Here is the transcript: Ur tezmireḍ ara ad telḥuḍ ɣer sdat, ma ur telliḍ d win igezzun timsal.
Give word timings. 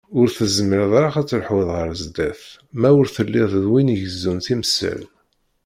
Ur 0.19 0.27
tezmireḍ 0.37 0.91
ara 0.99 1.09
ad 1.21 1.27
telḥuḍ 1.27 1.69
ɣer 1.77 1.89
sdat, 2.01 2.41
ma 2.79 2.89
ur 2.99 3.05
telliḍ 3.15 3.51
d 3.63 3.65
win 3.71 3.93
igezzun 3.93 4.39
timsal. 4.45 5.01